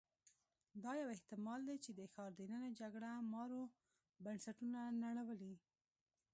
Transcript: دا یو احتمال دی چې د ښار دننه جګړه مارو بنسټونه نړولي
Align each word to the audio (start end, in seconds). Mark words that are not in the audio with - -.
دا 0.83 0.91
یو 1.01 1.07
احتمال 1.15 1.59
دی 1.69 1.75
چې 1.83 1.91
د 1.93 2.01
ښار 2.13 2.31
دننه 2.39 2.69
جګړه 2.79 3.11
مارو 3.33 3.61
بنسټونه 4.23 4.79
نړولي 5.03 5.53